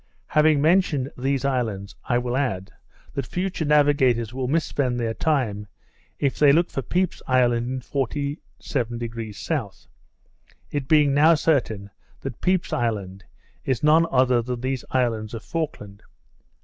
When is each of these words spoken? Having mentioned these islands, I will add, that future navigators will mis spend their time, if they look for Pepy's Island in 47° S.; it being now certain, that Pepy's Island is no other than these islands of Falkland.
Having 0.29 0.63
mentioned 0.63 1.11
these 1.15 1.45
islands, 1.45 1.93
I 2.05 2.17
will 2.17 2.35
add, 2.35 2.71
that 3.13 3.27
future 3.27 3.65
navigators 3.65 4.33
will 4.33 4.47
mis 4.47 4.65
spend 4.65 4.99
their 4.99 5.13
time, 5.13 5.67
if 6.17 6.39
they 6.39 6.51
look 6.51 6.71
for 6.71 6.81
Pepy's 6.81 7.21
Island 7.27 7.67
in 7.69 7.79
47° 7.81 9.51
S.; 9.67 9.87
it 10.71 10.87
being 10.87 11.13
now 11.13 11.35
certain, 11.35 11.91
that 12.21 12.41
Pepy's 12.41 12.73
Island 12.73 13.25
is 13.63 13.83
no 13.83 14.05
other 14.05 14.41
than 14.41 14.61
these 14.61 14.83
islands 14.89 15.35
of 15.35 15.43
Falkland. 15.43 16.01